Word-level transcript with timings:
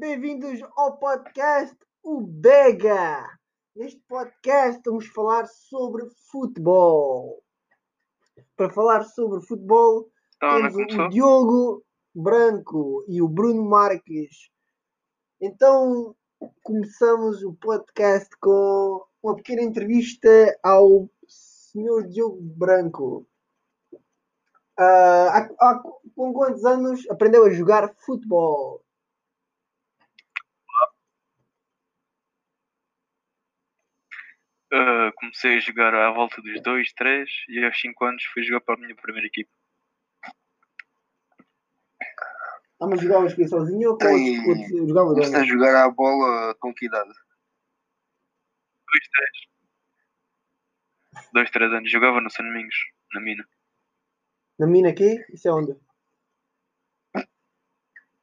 Bem-vindos 0.00 0.58
ao 0.78 0.96
podcast 0.96 1.76
O 2.02 2.22
Bega. 2.22 3.22
Neste 3.76 4.00
podcast 4.08 4.80
vamos 4.86 5.06
falar 5.08 5.46
sobre 5.46 6.06
futebol. 6.30 7.42
Para 8.56 8.70
falar 8.70 9.04
sobre 9.04 9.42
futebol, 9.46 10.08
Então, 10.36 10.70
temos 10.72 10.94
o 10.94 11.08
Diogo 11.10 11.84
Branco 12.14 13.04
e 13.08 13.20
o 13.20 13.28
Bruno 13.28 13.62
Marques. 13.62 14.48
Então, 15.38 16.16
começamos 16.62 17.42
o 17.42 17.52
podcast 17.52 18.30
com 18.40 19.04
uma 19.22 19.36
pequena 19.36 19.60
entrevista 19.60 20.28
ao 20.62 21.10
Sr. 21.28 22.08
Diogo 22.08 22.40
Branco. 22.40 23.26
Ah, 24.78 25.28
há- 25.60 25.70
há- 25.72 25.82
com 26.16 26.32
quantos 26.32 26.64
anos 26.64 27.06
aprendeu 27.10 27.44
a 27.44 27.50
jogar 27.50 27.94
futebol? 27.98 28.82
Uh, 34.72 35.12
comecei 35.16 35.56
a 35.56 35.60
jogar 35.60 35.92
à 35.94 36.10
volta 36.12 36.40
dos 36.40 36.62
2, 36.62 36.92
3 36.92 37.28
e 37.48 37.64
aos 37.64 37.80
5 37.80 38.04
anos 38.04 38.22
fui 38.32 38.42
jogar 38.44 38.60
para 38.60 38.74
a 38.76 38.78
minha 38.78 38.94
primeira 38.94 39.26
equipe. 39.26 39.50
Ah, 42.80 42.86
mas 42.88 43.00
jogavas 43.00 43.32
aqui 43.32 43.46
sozinho 43.48 43.90
ou 43.90 43.98
com 43.98 44.04
Tem- 44.06 44.38
outros, 44.48 44.70
outros 44.70 44.88
jogava 44.88 45.08
Comecei 45.14 45.36
a 45.40 45.44
jogar 45.44 45.84
a 45.84 45.90
bola 45.90 46.54
com 46.54 46.72
que 46.72 46.86
idade? 46.86 47.10
2, 48.92 49.08
3. 51.12 51.30
2, 51.32 51.50
3 51.50 51.72
anos. 51.72 51.90
Jogava 51.90 52.20
no 52.20 52.30
São 52.30 52.44
Domingos, 52.46 52.74
na 53.12 53.20
mina. 53.20 53.46
Na 54.58 54.66
mina 54.66 54.90
aqui? 54.90 55.24
Isso 55.32 55.48
é 55.48 55.52
onde? 55.52 55.76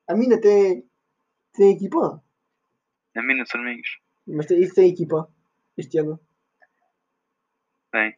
A 0.10 0.16
mina 0.16 0.40
tem, 0.40 0.90
tem 1.54 1.76
equipa? 1.76 2.24
Na 3.14 3.22
mina 3.22 3.44
de 3.44 3.50
São 3.52 3.62
Domingos. 3.62 4.00
Mas 4.26 4.46
tem, 4.46 4.60
isso 4.62 4.74
tem 4.74 4.90
equipa 4.90 5.30
este 5.78 6.00
ano? 6.00 6.20
Tem. 7.98 8.16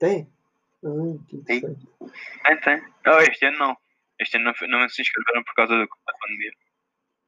Tem? 0.00 0.32
Ah, 0.84 1.24
que 1.28 1.36
interessante. 1.36 1.86
Tem, 2.44 2.60
tem. 2.60 2.82
Oh, 3.06 3.20
este 3.20 3.46
ano 3.46 3.58
não. 3.58 3.76
Este 4.18 4.36
ano 4.36 4.52
não, 4.60 4.68
não 4.80 4.88
se 4.88 5.02
inscreveram 5.02 5.44
por 5.44 5.54
causa 5.54 5.76
da, 5.78 5.86
pandemia. 6.20 6.52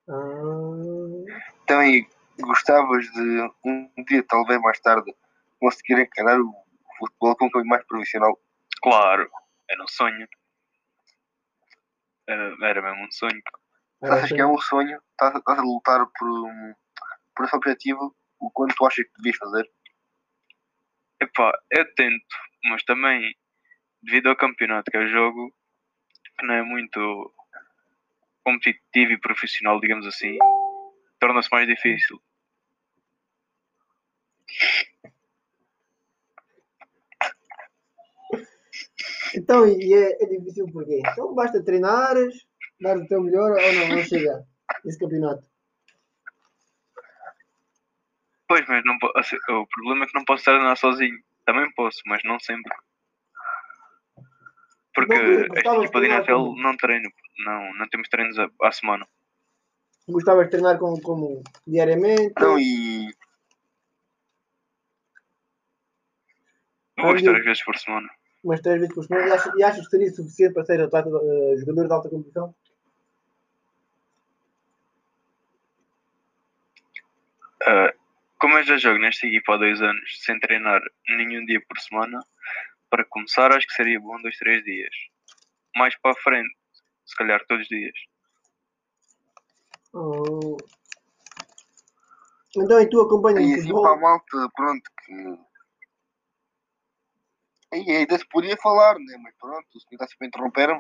Ah, 0.08 1.52
Também 1.66 2.08
gostavas 2.40 3.06
de 3.12 3.50
um 3.64 3.88
dia, 4.08 4.24
talvez 4.28 4.60
mais 4.60 4.80
tarde, 4.80 5.14
conseguir 5.60 6.00
encarar 6.00 6.40
o 6.40 6.52
futebol 6.98 7.36
com 7.36 7.46
um 7.46 7.50
caminho 7.50 7.70
mais 7.70 7.86
profissional? 7.86 8.36
Claro, 8.82 9.30
era 9.70 9.82
um 9.82 9.88
sonho. 9.88 10.26
Era, 12.26 12.56
era 12.62 12.82
mesmo 12.82 13.06
um 13.06 13.12
sonho. 13.12 13.40
Se 14.04 14.10
achas 14.10 14.32
que 14.32 14.40
é 14.40 14.46
um 14.46 14.58
sonho, 14.58 15.00
estás, 15.12 15.36
estás 15.36 15.58
a 15.58 15.62
lutar 15.62 16.04
por, 16.18 16.28
um- 16.28 16.74
por 17.34 17.46
esse 17.46 17.56
objetivo, 17.56 18.14
o 18.40 18.50
quanto 18.50 18.74
tu 18.74 18.86
achas 18.86 19.04
que 19.04 19.12
devias 19.18 19.36
fazer? 19.36 19.70
Epá, 21.20 21.52
eu 21.70 21.94
tento, 21.94 22.36
mas 22.64 22.82
também, 22.84 23.34
devido 24.02 24.28
ao 24.28 24.36
campeonato 24.36 24.90
que 24.90 24.96
eu 24.96 25.08
jogo, 25.08 25.54
que 26.38 26.46
não 26.46 26.54
é 26.54 26.62
muito 26.62 27.32
competitivo 28.44 29.12
e 29.12 29.20
profissional, 29.20 29.80
digamos 29.80 30.06
assim, 30.06 30.38
torna-se 31.18 31.48
mais 31.50 31.66
difícil. 31.66 32.20
Então, 39.34 39.66
e 39.66 39.92
é, 39.92 40.22
é 40.22 40.26
difícil 40.26 40.66
porquê? 40.72 41.00
Então 41.12 41.34
basta 41.34 41.62
treinares, 41.62 42.46
dar 42.80 42.96
o 42.96 43.06
teu 43.06 43.22
melhor 43.22 43.50
ou 43.50 43.72
não, 43.72 43.96
não 43.96 44.04
chega 44.04 44.46
esse 44.84 44.98
campeonato. 44.98 45.44
Pois, 48.48 48.64
mas 48.68 48.84
não, 48.84 48.96
assim, 49.16 49.36
o 49.36 49.66
problema 49.66 50.04
é 50.04 50.08
que 50.08 50.14
não 50.14 50.24
posso 50.24 50.44
treinar 50.44 50.76
sozinho. 50.76 51.18
Também 51.44 51.70
posso, 51.72 52.00
mas 52.06 52.22
não 52.24 52.38
sempre. 52.38 52.74
Porque 54.94 55.14
Não, 55.14 55.56
esta 55.56 55.76
equipa 55.76 56.00
de 56.00 56.06
Inatel 56.06 56.54
não 56.56 56.76
treino, 56.76 57.10
não, 57.44 57.74
não 57.74 57.88
temos 57.88 58.08
treinos 58.08 58.38
à, 58.38 58.48
à 58.62 58.72
semana. 58.72 59.06
Gostavas 60.08 60.46
de 60.46 60.50
treinar 60.52 60.78
como, 60.78 61.00
como 61.02 61.42
diariamente? 61.66 62.22
Então, 62.22 62.58
e 62.58 63.08
Duas, 66.96 67.22
três 67.22 67.44
vezes 67.44 67.62
por 67.62 67.76
semana. 67.76 68.08
umas 68.42 68.60
três 68.60 68.80
vezes 68.80 68.94
por 68.94 69.04
semana 69.04 69.28
e 69.28 69.32
achas, 69.32 69.54
e 69.54 69.62
achas 69.62 69.84
que 69.84 69.90
seria 69.90 70.10
suficiente 70.10 70.54
para 70.54 70.64
ser 70.64 70.80
atleta, 70.80 71.08
eh, 71.08 71.56
jogador 71.58 71.86
de 71.86 71.92
alta 71.92 72.08
competição? 72.08 72.54
Ah, 77.66 77.92
como 78.46 78.58
eu 78.58 78.62
já 78.62 78.76
jogo 78.76 79.00
nesta 79.00 79.26
equipa 79.26 79.54
há 79.54 79.56
dois 79.56 79.82
anos 79.82 80.22
sem 80.22 80.38
treinar 80.38 80.80
nenhum 81.08 81.44
dia 81.44 81.60
por 81.68 81.80
semana, 81.80 82.24
para 82.88 83.04
começar 83.04 83.50
acho 83.50 83.66
que 83.66 83.74
seria 83.74 83.98
bom 83.98 84.22
dois, 84.22 84.36
três 84.36 84.62
dias. 84.62 84.94
Mais 85.74 85.98
para 86.00 86.12
a 86.12 86.22
frente, 86.22 86.54
se 87.04 87.16
calhar 87.16 87.44
todos 87.48 87.64
os 87.64 87.68
dias. 87.68 87.98
Oh. 89.92 90.56
Então, 92.56 92.80
e 92.80 92.88
tu 92.88 93.00
acompanhas 93.00 93.40
e 93.40 93.54
assim 93.54 93.62
futebol? 93.62 93.82
para 93.82 93.92
a 93.94 93.96
malta, 93.96 94.48
pronto, 94.54 94.90
que. 95.04 95.38
E 97.76 97.96
ainda 97.96 98.16
se 98.16 98.28
podia 98.28 98.56
falar, 98.58 98.94
né? 98.94 99.16
Mas 99.24 99.34
pronto, 99.40 99.66
o 99.74 99.80
senhor 99.80 99.94
está 99.94 100.06
sempre 100.06 100.26
a 100.26 100.28
interromper 100.28 100.70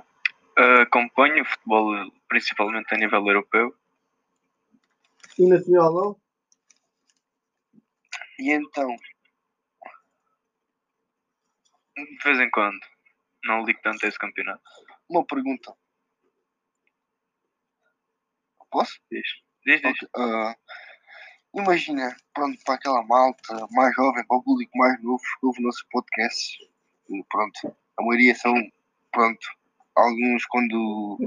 Ah, 0.56 0.82
acompanho 0.82 1.42
o 1.42 1.44
futebol 1.44 2.12
principalmente 2.28 2.94
a 2.94 2.96
nível 2.96 3.26
europeu. 3.26 3.74
E 5.36 5.48
nacional, 5.48 5.92
não? 5.92 6.25
E 8.38 8.52
então, 8.52 8.94
De 11.96 12.24
vez 12.24 12.38
em 12.40 12.50
quando. 12.50 12.78
Não 13.44 13.64
ligo 13.64 13.80
tanto 13.82 14.04
a 14.04 14.08
esse 14.08 14.18
campeonato. 14.18 14.62
uma 15.08 15.24
pergunta. 15.24 15.74
Posso? 18.70 19.00
Diz, 19.10 19.26
diz, 19.64 19.80
diz. 19.80 20.02
Ok, 20.02 20.08
ah, 20.16 20.54
imagina, 21.54 22.14
pronto, 22.34 22.58
para 22.64 22.74
aquela 22.74 23.02
malta 23.04 23.66
mais 23.70 23.94
jovem, 23.94 24.26
para 24.26 24.36
o 24.36 24.42
público 24.42 24.76
mais 24.76 25.02
novo 25.02 25.22
que 25.40 25.46
ouve 25.46 25.60
o 25.60 25.62
nosso 25.62 25.86
podcast, 25.90 26.58
e 27.08 27.24
pronto, 27.30 27.76
a 27.98 28.02
maioria 28.02 28.34
são, 28.34 28.52
pronto, 29.12 29.46
alguns 29.94 30.44
quando 30.46 31.18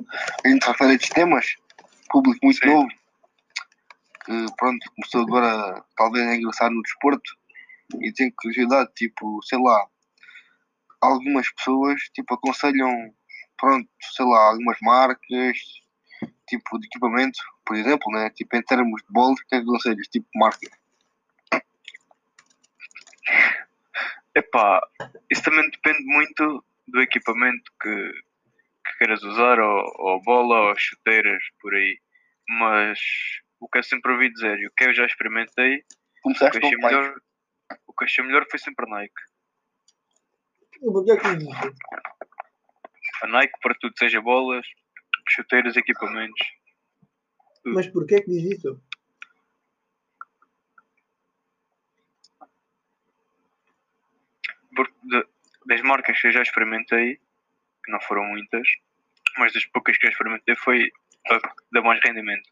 a 0.46 0.48
gente 0.48 0.68
refere 0.68 0.92
a 0.92 0.94
estes 0.96 1.10
temas, 1.10 1.56
público 2.12 2.40
muito 2.44 2.60
Sim. 2.60 2.68
novo, 2.68 2.90
que 4.30 4.46
pronto, 4.56 4.92
começou 4.96 5.22
agora 5.24 5.84
talvez 5.98 6.28
a 6.28 6.36
ingressar 6.36 6.70
no 6.70 6.84
desporto 6.84 7.36
e 8.00 8.14
tem 8.14 8.32
curiosidade, 8.32 8.92
tipo, 8.94 9.42
sei 9.42 9.58
lá, 9.58 9.88
algumas 11.02 11.52
pessoas, 11.52 12.00
tipo, 12.14 12.36
aconselham, 12.36 13.12
pronto, 13.58 13.90
sei 14.16 14.26
lá, 14.28 14.50
algumas 14.50 14.78
marcas, 14.84 15.58
tipo 16.48 16.80
de 16.80 16.86
equipamento, 16.86 17.40
por 17.66 17.76
exemplo, 17.76 18.12
né? 18.12 18.30
Tipo 18.30 18.56
em 18.56 18.62
termos 18.62 19.02
de 19.02 19.12
bola, 19.12 19.34
o 19.34 19.36
que 19.36 19.56
é 19.56 19.60
que 19.60 19.64
aconselhas? 19.64 20.08
Tipo 20.08 20.28
marca. 20.36 20.70
Epá, 24.36 24.80
isso 25.32 25.44
também 25.44 25.68
depende 25.72 26.04
muito 26.04 26.64
do 26.88 27.02
equipamento 27.02 27.72
que, 27.82 28.12
que 28.86 28.98
queiras 29.00 29.24
usar, 29.24 29.60
ou, 29.60 29.92
ou 29.98 30.22
bola, 30.22 30.70
ou 30.70 30.78
chuteiras, 30.78 31.44
por 31.60 31.74
aí. 31.74 32.00
Mas 32.48 33.00
o 33.60 33.68
que 33.68 33.78
eu 33.78 33.84
sempre 33.84 34.12
ouvi 34.12 34.32
dizer 34.32 34.58
e 34.60 34.68
o 34.68 34.72
que 34.72 34.86
eu 34.86 34.94
já 34.94 35.06
experimentei, 35.06 35.76
o 35.76 35.80
que 35.80 36.22
Começaste 36.22 36.58
achei 36.58 36.76
com 36.76 36.88
melhor, 36.88 37.22
o 37.88 37.94
que 37.94 38.06
achei 38.06 38.24
melhor 38.24 38.46
foi 38.50 38.60
sempre 38.60 38.86
a 38.86 38.90
Nike. 38.90 39.22
E 40.82 40.86
porquê 40.86 41.12
é 41.12 41.18
que 41.18 41.36
diz 41.36 41.44
isso? 41.44 41.76
A 43.22 43.28
Nike 43.28 43.60
para 43.62 43.76
tudo, 43.76 43.94
seja 43.98 44.22
bolas, 44.22 44.66
chuteiras, 45.28 45.76
equipamentos. 45.76 46.48
Mas 47.66 47.88
porquê 47.88 48.16
é 48.16 48.22
que 48.22 48.32
diz 48.32 48.58
isso? 48.58 48.82
Porque 54.76 55.28
das 55.66 55.82
marcas 55.82 56.20
que 56.20 56.28
eu 56.28 56.32
já 56.32 56.42
experimentei, 56.42 57.18
que 57.84 57.92
não 57.92 58.00
foram 58.02 58.24
muitas, 58.24 58.68
mas 59.38 59.52
das 59.54 59.66
poucas 59.66 59.98
que 59.98 60.06
eu 60.06 60.12
experimentei 60.12 60.56
foi 60.56 60.90
a 61.30 61.40
que 61.40 61.64
dá 61.74 61.82
mais 61.82 62.00
rendimento. 62.02 62.50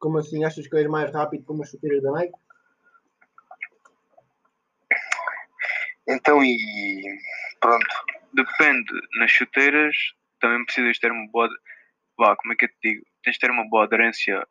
Como 0.00 0.18
assim? 0.18 0.44
Achas 0.44 0.66
que 0.66 0.76
és 0.76 0.88
mais 0.88 1.12
rápido 1.12 1.44
como 1.44 1.62
as 1.62 1.70
chuteiras 1.70 2.02
da 2.02 2.10
Nike? 2.12 2.34
Então 6.08 6.42
e 6.42 7.02
pronto. 7.60 7.86
Depende, 8.32 8.92
nas 9.18 9.30
chuteiras 9.30 9.94
também 10.40 10.64
precisas 10.64 10.98
ter 10.98 11.12
uma 11.12 11.28
boa. 11.30 11.48
Vá, 12.18 12.34
como 12.36 12.52
é 12.52 12.56
que 12.56 12.64
eu 12.64 12.68
te 12.68 12.76
digo? 12.82 13.04
Tens 13.22 13.34
de 13.34 13.40
ter 13.40 13.50
uma 13.50 13.68
boa 13.68 13.84
aderência 13.84 14.46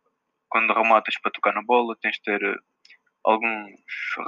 quando 0.50 0.74
rematas 0.74 1.16
para 1.22 1.32
tocar 1.32 1.54
na 1.54 1.62
bola, 1.64 1.96
tens 2.02 2.16
de 2.16 2.22
ter 2.24 2.44
eh, 2.44 2.56
alguns 3.24 3.72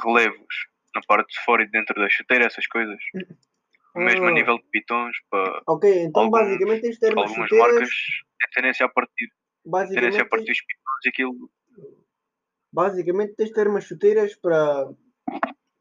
relevos 0.04 0.68
na 0.96 1.02
parte 1.02 1.30
de 1.34 1.44
fora 1.44 1.64
e 1.64 1.68
dentro 1.70 1.96
da 2.00 2.10
chuteira, 2.10 2.46
essas 2.46 2.66
coisas. 2.68 2.98
Mesmo 3.96 4.26
a 4.26 4.30
Ah. 4.30 4.34
nível 4.34 4.58
de 4.58 4.64
pitons, 4.72 5.16
para 5.30 5.62
Ok, 5.68 6.04
então 6.06 6.24
Alguns- 6.24 6.40
basicamente 6.42 6.82
tens 6.82 6.94
de 6.96 7.00
ter 7.00 7.14
umas 7.14 7.30
algumas 7.30 7.50
chuteiras 7.50 7.72
marcas 7.74 7.90
têm 8.40 8.50
tendência 8.54 8.86
a 8.86 8.90
partir. 8.90 9.30
Terem-se 9.64 10.20
a 10.22 10.26
basicamente, 10.26 10.30
partir 10.30 10.52
os 10.52 11.08
aquilo 11.08 11.50
basicamente 12.72 13.36
tens 13.36 13.50
de 13.50 13.56
ter 13.56 13.68
umas 13.68 13.84
chuteiras 13.84 14.36
para, 14.36 14.90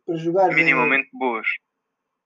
para 0.05 0.17
jogar. 0.17 0.55
minimamente 0.55 1.09
boas. 1.13 1.47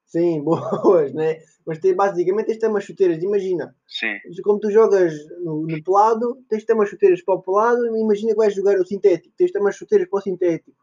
Sim, 0.07 0.43
boas, 0.45 1.13
né? 1.13 1.43
Mas 1.67 1.79
tem, 1.79 1.95
basicamente 1.95 2.47
tens 2.47 2.55
de 2.55 2.61
ter 2.61 2.69
umas 2.69 2.85
chuteiras. 2.85 3.23
Imagina, 3.23 3.77
Sim. 3.87 4.19
como 4.43 4.61
tu 4.61 4.71
jogas 4.71 5.13
no, 5.41 5.67
no 5.67 5.83
pelado, 5.83 6.43
tens 6.49 6.61
de 6.61 6.67
ter 6.67 6.75
umas 6.75 6.89
chuteiras 6.89 7.23
para 7.23 7.35
o 7.35 7.43
pelado. 7.43 7.85
Imagina 7.97 8.33
que 8.33 8.39
vais 8.39 8.55
jogar 8.55 8.79
o 8.79 8.87
sintético, 8.87 9.35
tens 9.37 9.49
de 9.49 9.53
ter 9.53 9.61
umas 9.61 9.77
chuteiras 9.77 10.09
para 10.09 10.19
o 10.19 10.23
sintético. 10.23 10.77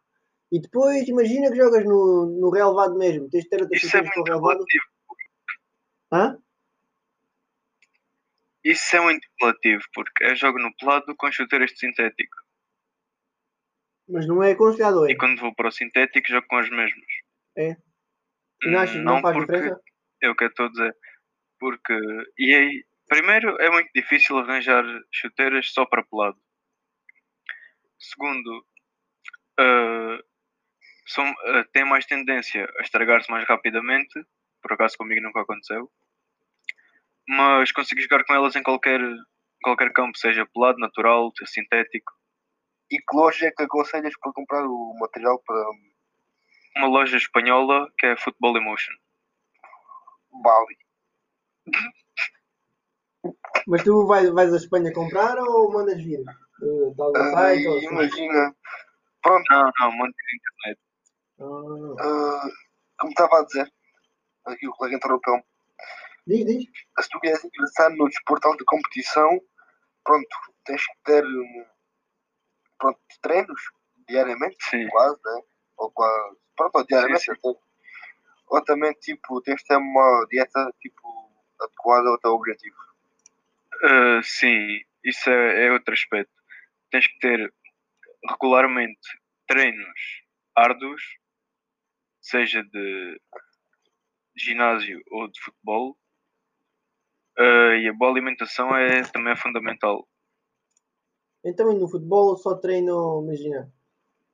E 0.52 0.60
depois, 0.60 1.08
imagina 1.08 1.50
que 1.50 1.56
jogas 1.56 1.86
no, 1.86 2.26
no 2.26 2.50
relevado 2.50 2.98
mesmo, 2.98 3.30
tens 3.30 3.46
de 3.46 3.50
ter 3.50 3.62
outras 3.62 3.82
Isso 3.82 3.88
é 3.88 4.04
chuteiras 4.04 4.14
para 4.14 4.22
o 4.22 4.26
relevado. 4.26 4.58
relativo. 4.58 4.84
Hã? 6.12 6.38
Isso 8.64 8.96
é 8.96 9.02
muito 9.02 9.28
relativo, 9.40 9.84
porque 9.94 10.24
eu 10.26 10.36
jogo 10.36 10.60
no 10.60 10.76
pelado 10.76 11.16
com 11.16 11.32
chuteiras 11.32 11.72
de 11.72 11.80
sintético. 11.80 12.38
Mas 14.08 14.28
não 14.28 14.44
é 14.44 14.52
aconselhado, 14.52 15.08
é? 15.08 15.12
E 15.12 15.18
quando 15.18 15.40
vou 15.40 15.54
para 15.56 15.70
o 15.70 15.72
sintético 15.72 16.28
jogo 16.28 16.46
com 16.48 16.58
as 16.58 16.70
mesmas. 16.70 17.12
É. 17.58 17.76
Não, 18.64 18.80
achas, 18.80 18.96
não, 18.98 19.16
Não 19.16 19.22
faz 19.22 19.36
porque 19.36 19.54
diferença? 19.54 19.82
é 20.22 20.30
o 20.30 20.36
que 20.36 20.44
eu 20.44 20.50
estou 20.50 20.66
a 20.66 20.70
dizer. 20.70 20.96
Porque 21.60 21.94
e 22.38 22.54
aí, 22.54 22.86
primeiro 23.08 23.56
é 23.62 23.70
muito 23.72 23.90
difícil 23.96 24.38
arranjar 24.38 24.84
chuteiras 25.12 25.72
só 25.72 25.86
para 25.86 26.04
pelado. 26.04 26.40
Segundo, 28.00 28.66
ah, 29.60 30.20
são, 31.08 31.26
ah, 31.26 31.66
tem 31.74 31.86
mais 31.86 32.06
tendência 32.06 32.70
a 32.78 32.82
estragar-se 32.82 33.30
mais 33.32 33.48
rapidamente. 33.48 34.24
Por 34.62 34.74
acaso 34.74 34.98
comigo 34.98 35.22
nunca 35.22 35.42
aconteceu. 35.42 35.92
Mas 37.32 37.72
consigo 37.72 38.02
jogar 38.02 38.26
com 38.26 38.34
elas 38.34 38.58
em 38.58 38.64
qualquer, 38.64 39.00
qualquer 39.64 39.94
campo, 39.94 40.18
seja 40.18 40.46
pelado, 40.54 40.78
natural, 40.80 41.32
sintético. 41.46 42.12
E 42.92 42.98
que 42.98 43.16
loja 43.16 43.48
é 43.48 43.52
que 43.52 43.64
aconselhas 43.64 44.14
para 44.20 44.34
comprar 44.34 44.66
o 44.66 44.94
material 45.00 45.42
para 45.46 45.66
Uma 46.76 46.88
loja 46.88 47.16
espanhola 47.16 47.90
que 47.98 48.08
é 48.08 48.18
Football 48.18 48.58
Emotion. 48.58 48.94
Bali? 50.44 50.78
Mas 53.66 53.82
tu 53.84 54.06
vais, 54.08 54.30
vais 54.32 54.54
a 54.54 54.58
Espanha 54.58 54.92
comprar 54.92 55.38
ou 55.38 55.72
mandas 55.72 56.04
vir? 56.04 56.20
Ah, 56.28 57.32
site 57.32 57.66
ou 57.66 57.76
e 57.76 57.78
assim? 57.78 57.88
imagina, 57.88 58.54
pronto, 59.22 59.46
Não, 59.50 59.72
não, 59.80 59.92
monte 59.94 60.16
de 60.18 60.36
internet. 60.36 60.80
Ah, 61.40 61.96
ah, 62.04 62.50
como 63.00 63.12
estava 63.12 63.40
a 63.40 63.46
dizer, 63.46 63.72
aqui 64.46 64.68
o 64.68 64.72
colega 64.72 64.98
interrompeu-me. 64.98 65.44
Diz, 66.28 66.46
diz. 66.46 66.66
se 67.00 67.10
tu 67.10 67.20
queres 67.20 67.44
ingressar 67.44 67.90
no 67.92 68.08
desporto 68.08 68.56
de 68.58 68.66
competição, 68.66 69.42
pronto, 70.04 70.28
tens 70.66 70.86
que 70.86 71.04
ter 71.04 71.26
hum, 71.26 71.66
pronto, 72.80 73.00
treinos 73.22 73.62
diariamente, 74.08 74.58
Sim. 74.70 74.88
quase, 74.90 75.20
né? 75.24 75.42
Ou 75.78 75.92
quase, 75.92 76.38
pronto, 76.56 76.76
ou 76.76 76.86
diariamente 76.86 77.24
Sim, 77.24 77.32
até. 77.32 77.60
Ou 78.48 78.64
também, 78.66 78.94
tipo, 78.96 79.42
tens 79.42 79.62
de 79.62 79.68
ter 79.68 79.78
uma 79.78 80.26
dieta, 80.30 80.74
tipo, 80.82 81.32
adequada 81.60 82.10
ao 82.10 82.20
teu 82.20 82.32
objetivo. 82.32 82.76
Uh, 83.84 84.22
sim, 84.24 84.82
isso 85.04 85.30
é, 85.30 85.68
é 85.68 85.72
outro 85.72 85.94
aspecto. 85.94 86.32
Tens 86.92 87.08
que 87.08 87.20
ter 87.20 87.54
regularmente 88.30 89.00
treinos 89.48 90.24
árduos, 90.56 91.02
seja 92.22 92.64
de 92.64 93.22
ginásio 94.36 95.02
ou 95.10 95.28
de 95.28 95.42
futebol. 95.42 95.98
Uh, 97.42 97.74
e 97.82 97.88
a 97.90 97.94
boa 97.94 98.12
alimentação 98.12 98.76
é, 98.76 99.02
também 99.04 99.34
é 99.34 99.36
fundamental. 99.36 100.08
Então 101.44 101.72
e 101.72 101.76
no 101.76 101.88
futebol 101.88 102.38
só 102.38 102.54
treino, 102.54 103.24
imagina, 103.24 103.72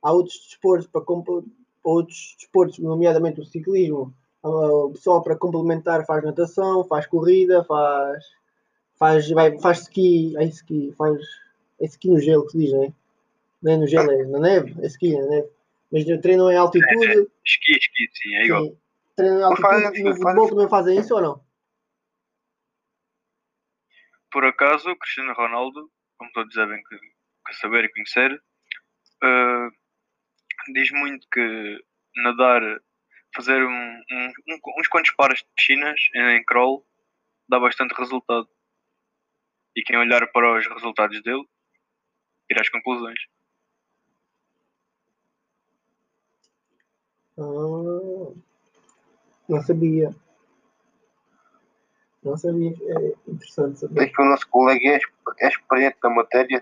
há 0.01 0.11
outros 0.11 0.37
desportos 0.45 0.87
para 0.87 1.01
comp- 1.01 1.47
outros 1.81 2.35
desportos, 2.37 2.79
nomeadamente 2.79 3.39
o 3.39 3.45
ciclismo, 3.45 4.13
ah, 4.43 4.49
o 4.49 4.91
pessoal 4.91 5.23
para 5.23 5.37
complementar 5.37 6.05
faz 6.05 6.21
natação, 6.23 6.83
faz 6.83 7.05
corrida, 7.05 7.63
faz 7.63 8.25
faz, 8.97 9.29
vai, 9.29 9.57
faz 9.59 9.81
ski, 9.81 10.35
é 10.37 10.43
ski, 10.45 10.93
faz 10.97 11.17
é 11.79 11.85
ski 11.85 12.09
no 12.09 12.19
gelo 12.19 12.45
que 12.45 12.51
se 12.53 12.57
diz, 12.57 12.73
não 12.73 12.83
é? 12.83 12.93
Não 13.61 13.71
é 13.71 13.77
no 13.77 13.87
gelo, 13.87 14.11
é 14.11 14.25
na 14.25 14.39
neve, 14.39 14.75
é 14.81 14.87
ski 14.87 15.15
na 15.15 15.25
neve. 15.27 15.47
Mas 15.91 16.03
treinam 16.21 16.51
em 16.51 16.57
altitude, 16.57 17.27
Esqui, 17.45 17.71
esqui, 17.71 18.09
sim, 18.13 18.35
é 18.35 18.45
igual. 18.45 18.63
sim, 18.63 18.77
treinam 19.15 19.39
em 19.39 19.43
altitude, 19.43 20.03
no 20.03 20.09
fazem. 20.09 20.15
futebol 20.15 20.49
também 20.49 20.69
fazem 20.69 20.99
isso 20.99 21.15
ou 21.15 21.21
não? 21.21 21.46
Por 24.37 24.45
acaso, 24.45 24.95
Cristiano 24.97 25.33
Ronaldo, 25.33 25.91
como 26.15 26.31
todos 26.31 26.53
devem 26.53 26.79
que, 26.83 26.95
que 27.47 27.53
saber 27.55 27.85
e 27.85 27.89
conhecer, 27.91 28.31
uh, 29.23 29.71
diz 30.73 30.91
muito 30.91 31.27
que 31.33 31.83
nadar, 32.17 32.61
fazer 33.35 33.63
um- 33.63 34.03
um- 34.11 34.33
uns 34.79 34.87
quantos 34.89 35.09
pares 35.15 35.39
de 35.39 35.47
piscinas 35.55 35.99
em 36.13 36.45
crawl 36.45 36.85
dá 37.49 37.59
bastante 37.59 37.95
resultado. 37.95 38.47
E 39.75 39.81
quem 39.81 39.97
olhar 39.97 40.31
para 40.31 40.59
os 40.59 40.67
resultados 40.67 41.19
dele, 41.23 41.43
tira 42.47 42.61
as 42.61 42.69
conclusões. 42.69 43.19
Ah, 47.39 48.35
não 49.49 49.63
sabia. 49.63 50.15
Não 52.27 52.35
sabia. 52.35 52.71
É 52.71 53.13
interessante 53.31 53.79
saber. 53.79 53.93
Desde 53.93 54.13
que 54.13 54.21
o 54.21 54.25
nosso 54.25 54.47
colega 54.49 54.85
é, 54.85 54.99
é 55.39 55.47
experiente 55.47 55.97
na 56.03 56.09
matéria, 56.09 56.61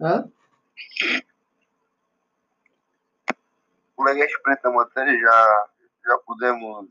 Hã? 0.00 0.28
o 3.92 3.94
colega 3.94 4.24
é 4.24 4.26
experiente 4.26 4.64
na 4.64 4.70
matéria, 4.72 5.20
já, 5.20 5.68
já 6.04 6.18
podemos 6.26 6.88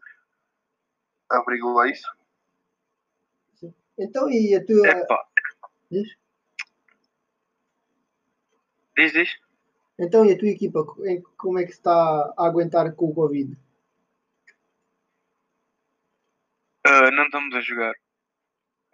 averiguar 1.30 1.90
isso. 1.90 2.10
Então, 3.98 4.30
e 4.30 4.56
a 4.56 4.66
tua. 4.66 4.88
Epá, 4.88 5.28
Diz? 5.92 6.16
diz, 8.98 9.12
diz. 9.12 9.30
Então, 10.00 10.26
e 10.26 10.32
a 10.34 10.38
tua 10.38 10.48
equipa, 10.50 10.86
como 11.38 11.60
é 11.60 11.66
que 11.66 11.72
está 11.72 12.34
a 12.38 12.46
aguentar 12.46 12.94
com 12.96 13.06
o 13.10 13.14
Covid? 13.14 13.58
Uh, 16.86 17.12
não 17.12 17.26
estamos 17.26 17.56
a 17.56 17.62
jogar. 17.62 17.94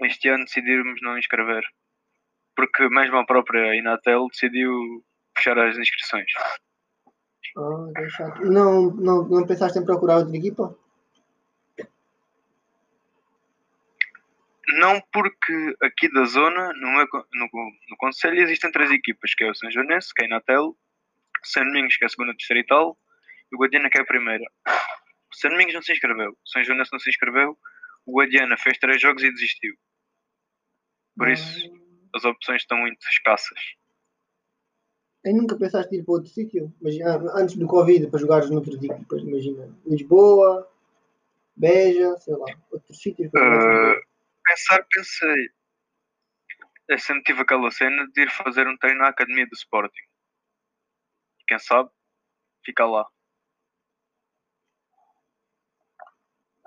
Este 0.02 0.30
ano 0.30 0.46
decidimos 0.46 1.00
não 1.02 1.18
inscrever. 1.18 1.64
Porque 2.56 2.88
mesmo 2.90 3.18
a 3.18 3.26
própria 3.26 3.76
Inatel 3.76 4.28
decidiu 4.32 4.72
fechar 5.36 5.58
as 5.60 5.78
inscrições. 5.78 6.32
E 8.42 8.50
não, 8.50 8.92
não, 8.92 9.28
não 9.28 9.46
pensaste 9.46 9.78
em 9.78 9.86
procurar 9.86 10.18
outra 10.18 10.38
equipa? 10.38 10.78
Não 14.74 15.02
porque 15.12 15.76
aqui 15.82 16.10
da 16.14 16.24
zona, 16.24 16.72
no, 16.74 16.92
meu 16.92 17.08
no, 17.34 17.50
no 17.90 17.98
Conselho, 17.98 18.42
existem 18.42 18.72
três 18.72 18.90
equipas, 18.90 19.34
que 19.34 19.44
é 19.44 19.52
o 19.52 19.56
São 19.56 19.70
Joanense, 19.70 20.14
que 20.14 20.22
é 20.22 20.26
a 20.26 20.28
Inatel, 20.30 20.78
São 21.44 21.64
Domingos, 21.66 21.98
que 21.98 22.06
é 22.06 22.08
a 22.08 22.10
segunda 22.10 22.34
distrital, 22.34 22.98
e 23.52 23.56
o 23.56 23.60
Guadiana, 23.60 23.90
que 23.90 23.98
é 23.98 24.02
a 24.02 24.06
primeira. 24.06 24.46
O 24.66 25.36
São 25.36 25.52
Domingos 25.52 25.74
não 25.74 25.82
se 25.82 25.92
inscreveu, 25.92 26.32
o 26.32 26.50
São 26.50 26.64
Joanense 26.64 26.92
não 26.94 27.00
se 27.00 27.10
inscreveu, 27.10 27.58
o 28.06 28.20
Guadiana 28.20 28.58
fez 28.58 28.78
três 28.78 29.02
jogos 29.02 29.24
e 29.24 29.32
desistiu. 29.32 29.76
Por 31.18 31.30
isso, 31.30 31.72
as 32.16 32.24
opções 32.26 32.62
estão 32.62 32.78
muito 32.78 32.98
escassas. 33.08 33.60
E 35.24 35.34
nunca 35.34 35.56
pensaste 35.56 35.96
ir 35.96 36.04
para 36.04 36.14
outro 36.16 36.30
sítio? 36.30 36.74
Ah, 37.06 37.40
antes 37.40 37.56
do 37.56 37.68
Covid, 37.68 38.08
para 38.08 38.20
jogares 38.20 38.50
noutras 38.50 38.82
equipas, 38.82 39.22
imagina. 39.22 39.70
Lisboa, 39.86 40.68
Beja, 41.56 42.18
sei 42.18 42.36
lá, 42.36 42.46
para 42.70 42.80
jogares. 42.90 44.00
Uh, 44.00 44.02
pensar, 44.44 44.86
pensei. 44.90 45.50
Eu 46.88 46.98
sempre 46.98 47.24
tive 47.24 47.42
aquela 47.42 47.70
cena 47.70 48.08
de 48.14 48.24
ir 48.24 48.32
fazer 48.32 48.68
um 48.68 48.76
treino 48.78 49.02
na 49.02 49.10
academia 49.10 49.46
do 49.46 49.54
Sporting. 49.54 50.02
Quem 51.48 51.60
sabe, 51.60 51.90
fica 52.66 52.86
lá. 52.86 53.08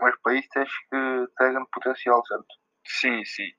Mas 0.05 0.15
para 0.21 0.35
isso 0.35 0.49
tens 0.53 0.69
que 0.69 1.27
ter 1.39 1.51
grande 1.51 1.67
potencial, 1.73 2.23
certo? 2.27 2.45
Sim, 2.87 3.25
sim. 3.25 3.51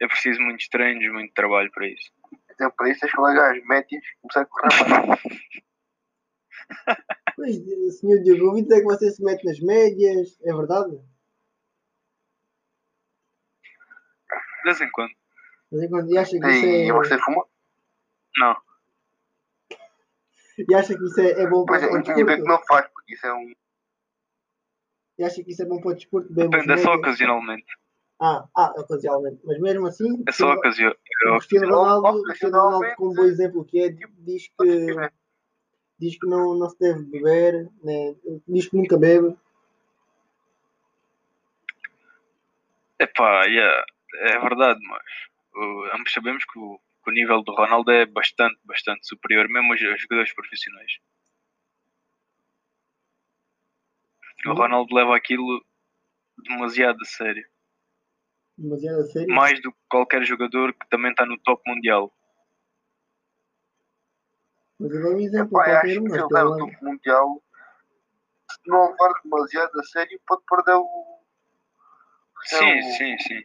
Eu 0.00 0.08
preciso 0.08 0.38
de 0.38 0.44
muitos 0.46 0.66
treinos, 0.68 1.12
muito 1.12 1.34
trabalho 1.34 1.70
para 1.70 1.86
isso. 1.86 2.10
Então 2.50 2.70
para 2.70 2.88
isso 2.88 3.00
tens 3.00 3.12
que 3.12 3.20
largar 3.20 3.54
as 3.54 3.62
médias 3.66 4.02
e 4.02 4.16
começar 4.22 4.40
a 4.40 4.46
correr 4.46 5.06
mais. 5.06 5.20
Mas, 7.36 7.56
senhor 7.98 8.22
Diogo, 8.22 8.46
ouvi 8.46 8.62
dizer 8.62 8.80
que 8.80 8.86
você 8.86 9.10
se 9.10 9.22
mete 9.22 9.44
nas 9.44 9.60
médias, 9.60 10.40
é 10.42 10.54
verdade? 10.54 10.96
De 10.96 11.02
vez 14.64 14.80
em 14.80 14.90
quando. 14.90 15.12
Mas 15.70 15.82
enquanto, 15.82 16.10
e 16.10 16.16
acha 16.16 16.30
que 16.30 16.38
isso 16.48 16.66
E 16.66 16.88
é, 16.88 16.92
você 16.92 17.18
fuma? 17.18 17.46
Não. 18.38 18.56
e 20.58 20.74
acha 20.74 20.96
que 20.96 21.04
isso 21.04 21.20
é, 21.20 21.42
é 21.42 21.46
bom 21.46 21.66
Pois 21.66 21.82
para, 21.82 21.86
é, 21.86 21.90
para 21.90 21.96
o 21.96 21.98
eu 22.00 22.02
tinha 22.02 22.24
ver 22.24 22.42
que 22.42 22.48
não 22.48 22.58
faz, 22.64 22.88
isso 23.14 23.26
é 23.26 23.34
um. 23.34 23.52
E 25.18 25.24
acha 25.24 25.42
que 25.42 25.50
isso 25.50 25.62
é 25.62 25.66
bom 25.66 25.80
para 25.80 25.90
o 25.90 25.94
desporto? 25.94 26.28
Beber 26.32 26.50
Depende, 26.50 26.72
é 26.72 26.76
só 26.78 26.94
ocasionalmente. 26.94 27.66
Ah, 28.20 28.48
ah, 28.56 28.72
ocasionalmente. 28.76 29.40
Mas 29.44 29.60
mesmo 29.60 29.86
assim, 29.86 30.22
É 30.26 30.32
só 30.32 30.56
Cristiano- 30.60 30.90
ocasião. 30.90 30.90
o 31.34 31.38
Cristiano 31.38 31.66
Ronaldo, 31.74 32.22
Cristiano 32.24 32.54
Ronaldo, 32.56 32.76
ocasionalmente, 32.76 32.96
como 32.96 33.14
bom 33.14 33.24
exemplo 33.24 33.64
que 33.64 33.80
é, 33.80 33.88
diz 33.90 34.48
que, 34.48 35.10
diz 35.98 36.18
que 36.18 36.26
não, 36.26 36.54
não 36.56 36.68
se 36.70 36.78
deve 36.78 37.02
beber, 37.04 37.68
né? 37.82 38.14
diz 38.46 38.68
que 38.68 38.76
nunca 38.76 38.96
bebe. 38.98 39.36
Epá, 43.00 43.44
yeah, 43.46 43.84
é 44.14 44.38
verdade, 44.40 44.80
mas 44.88 45.04
uh, 45.54 45.96
ambos 45.96 46.12
sabemos 46.12 46.44
que 46.44 46.58
o, 46.58 46.80
que 47.04 47.10
o 47.10 47.14
nível 47.14 47.42
do 47.42 47.54
Ronaldo 47.54 47.90
é 47.92 48.04
bastante, 48.06 48.58
bastante 48.64 49.06
superior, 49.06 49.48
mesmo 49.48 49.72
aos, 49.72 49.82
aos 49.82 50.00
jogadores 50.02 50.32
profissionais. 50.34 50.92
O. 54.46 54.52
Ronaldo 54.54 54.94
leva 54.94 55.16
aquilo 55.16 55.64
demasiado 56.38 56.98
a 57.00 57.04
sério. 57.04 57.46
Demasiado 58.56 59.00
a 59.00 59.04
sério. 59.04 59.34
Mais 59.34 59.60
do 59.62 59.72
que 59.72 59.78
qualquer 59.88 60.22
jogador 60.24 60.72
que 60.72 60.88
também 60.88 61.10
está 61.10 61.26
no 61.26 61.38
top 61.40 61.62
mundial. 61.66 62.12
Mas 64.78 64.92
eu 64.92 65.02
dou 65.02 65.14
um 65.14 65.20
exemplo 65.20 65.60
Epá, 65.60 65.80
acho 65.80 66.00
um, 66.00 66.04
que 66.04 66.10
se 66.10 66.18
mas 66.18 66.18
ele 66.20 66.28
der 66.28 66.44
o 66.46 66.58
topo 66.58 66.84
mundial, 66.84 67.42
se 68.50 68.58
não 68.66 68.90
levar 68.92 69.12
demasiado 69.24 69.80
a 69.80 69.82
sério, 69.82 70.20
pode 70.26 70.42
perder 70.48 70.74
o. 70.74 71.18
Sim, 72.44 72.64
É 72.64 72.78
o- 72.78 72.92
sim, 72.96 73.18
sim. 73.18 73.42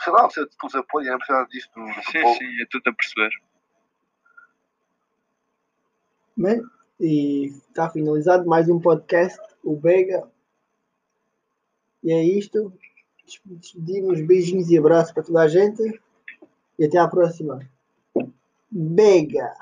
Sei 0.00 0.12
lá, 0.12 0.22
você 0.24 0.40
os 0.64 0.74
apoios, 0.74 1.08
não 1.08 1.18
precisa 1.18 1.44
disso 1.46 1.70
do 1.74 1.86
Sim, 1.86 2.02
futebol. 2.02 2.34
sim, 2.36 2.62
é 2.62 2.66
tudo 2.70 2.88
a 2.88 2.92
perceber. 2.94 3.30
Bem, 6.36 6.62
e 7.04 7.46
está 7.68 7.90
finalizado 7.90 8.46
mais 8.46 8.68
um 8.68 8.80
podcast, 8.80 9.38
o 9.62 9.76
Bega. 9.76 10.26
E 12.02 12.12
é 12.12 12.22
isto. 12.22 12.72
Despedimos 13.50 14.20
beijinhos 14.22 14.70
e 14.70 14.78
abraços 14.78 15.12
para 15.12 15.22
toda 15.22 15.42
a 15.42 15.48
gente. 15.48 15.82
E 16.78 16.84
até 16.84 16.98
à 16.98 17.06
próxima. 17.06 17.60
Bega! 18.70 19.54